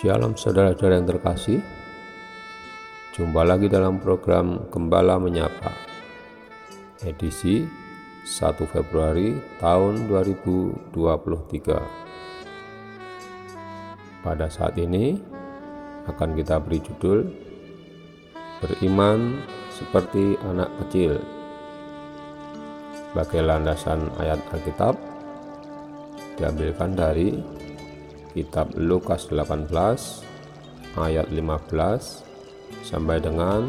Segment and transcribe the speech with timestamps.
[0.00, 1.60] Shalom saudara-saudara yang terkasih.
[3.12, 5.76] Jumpa lagi dalam program Gembala Menyapa
[7.04, 7.89] Edisi
[8.20, 10.92] 1 Februari tahun 2023
[14.20, 15.16] Pada saat ini
[16.04, 17.24] akan kita beri judul
[18.60, 19.40] Beriman
[19.72, 21.16] seperti anak kecil
[23.10, 24.94] Sebagai landasan ayat Alkitab
[26.40, 27.36] diambilkan dari
[28.32, 29.68] kitab Lukas 18
[30.96, 32.30] ayat 15
[32.86, 33.68] sampai dengan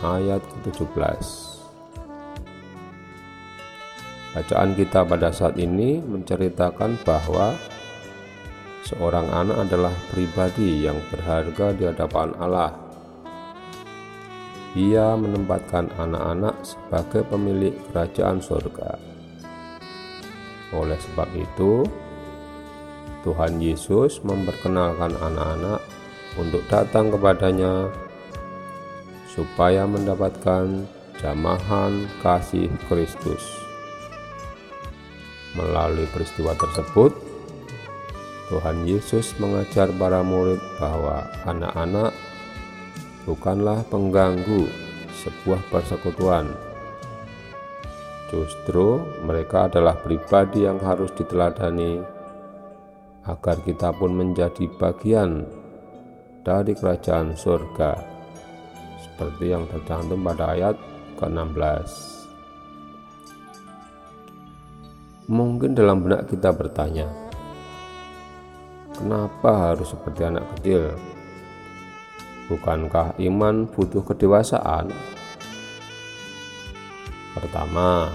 [0.00, 1.59] ayat ke-17.
[4.30, 7.58] Bacaan kita pada saat ini menceritakan bahwa
[8.86, 12.70] seorang anak adalah pribadi yang berharga di hadapan Allah.
[14.78, 19.02] Ia menempatkan anak-anak sebagai pemilik kerajaan surga.
[20.78, 21.82] Oleh sebab itu,
[23.26, 25.82] Tuhan Yesus memperkenalkan anak-anak
[26.38, 27.90] untuk datang kepadanya
[29.26, 30.86] supaya mendapatkan
[31.18, 33.69] jamahan kasih Kristus.
[35.58, 37.10] Melalui peristiwa tersebut,
[38.50, 42.10] Tuhan Yesus mengajar para murid bahwa anak-anak
[43.26, 44.66] bukanlah pengganggu
[45.22, 46.50] sebuah persekutuan.
[48.30, 51.98] Justru mereka adalah pribadi yang harus diteladani
[53.26, 55.46] agar kita pun menjadi bagian
[56.46, 57.92] dari kerajaan surga
[59.02, 60.76] seperti yang tercantum pada ayat
[61.18, 62.19] ke-16
[65.30, 67.06] mungkin dalam benak kita bertanya
[68.98, 70.98] kenapa harus seperti anak kecil
[72.50, 74.90] bukankah iman butuh kedewasaan
[77.38, 78.10] pertama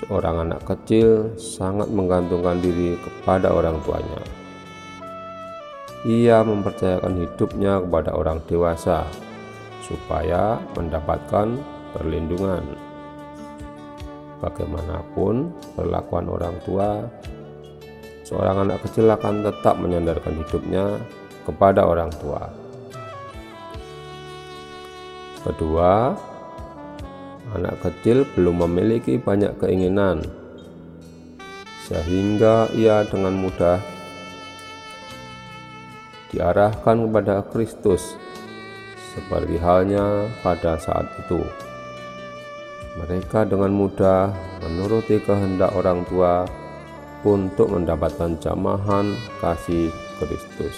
[0.00, 4.20] seorang anak kecil sangat menggantungkan diri kepada orang tuanya.
[6.08, 9.04] Ia mempercayakan hidupnya kepada orang dewasa
[9.84, 11.60] supaya mendapatkan
[11.92, 12.64] perlindungan.
[14.40, 17.04] Bagaimanapun perlakuan orang tua,
[18.24, 20.96] seorang anak kecil akan tetap menyandarkan hidupnya
[21.44, 22.48] kepada orang tua.
[25.44, 26.16] Kedua,
[27.52, 30.24] anak kecil belum memiliki banyak keinginan,
[31.84, 33.80] sehingga ia dengan mudah
[36.32, 38.16] diarahkan kepada Kristus,
[39.16, 41.69] seperti halnya pada saat itu.
[43.00, 44.28] Mereka dengan mudah
[44.60, 46.44] menuruti kehendak orang tua
[47.24, 49.88] untuk mendapatkan jamahan kasih
[50.20, 50.76] Kristus.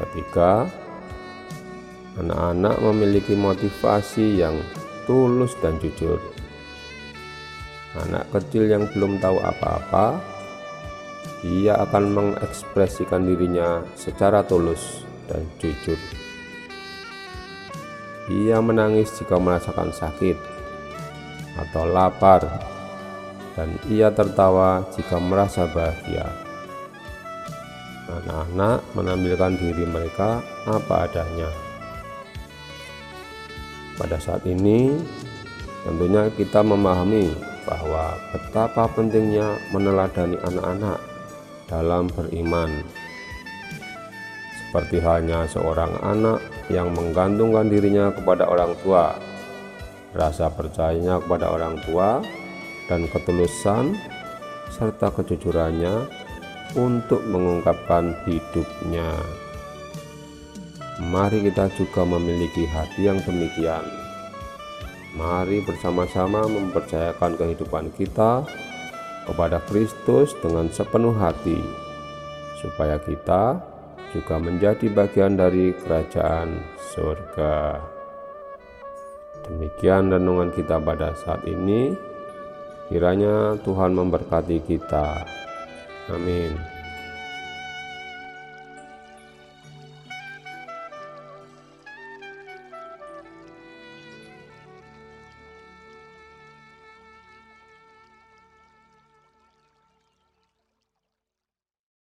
[0.00, 0.66] Ketiga,
[2.12, 4.60] Anak-anak memiliki motivasi yang
[5.08, 6.20] tulus dan jujur.
[7.96, 10.20] Anak kecil yang belum tahu apa-apa,
[11.40, 15.96] ia akan mengekspresikan dirinya secara tulus dan jujur.
[18.30, 20.38] Ia menangis jika merasakan sakit
[21.58, 22.46] atau lapar,
[23.58, 26.30] dan ia tertawa jika merasa bahagia.
[28.12, 31.50] Anak-anak menampilkan diri mereka apa adanya.
[33.96, 34.96] Pada saat ini,
[35.84, 37.32] tentunya kita memahami
[37.66, 40.98] bahwa betapa pentingnya meneladani anak-anak
[41.68, 42.84] dalam beriman.
[44.68, 46.40] Seperti halnya seorang anak
[46.72, 49.12] yang menggantungkan dirinya kepada orang tua,
[50.16, 52.24] rasa percayanya kepada orang tua,
[52.88, 53.92] dan ketulusan
[54.72, 56.08] serta kejujurannya
[56.74, 59.12] untuk mengungkapkan hidupnya.
[61.12, 63.84] Mari kita juga memiliki hati yang demikian.
[65.12, 68.48] Mari bersama-sama mempercayakan kehidupan kita
[69.28, 71.60] kepada Kristus dengan sepenuh hati,
[72.64, 73.60] supaya kita
[74.12, 76.60] juga menjadi bagian dari kerajaan
[76.92, 77.80] surga.
[79.48, 81.96] Demikian renungan kita pada saat ini.
[82.92, 85.24] Kiranya Tuhan memberkati kita.
[86.12, 86.71] Amin.